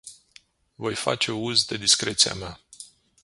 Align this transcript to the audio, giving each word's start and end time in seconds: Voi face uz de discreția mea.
Voi 0.77 0.95
face 0.95 1.31
uz 1.31 1.65
de 1.65 1.77
discreția 1.77 2.33
mea. 2.33 2.59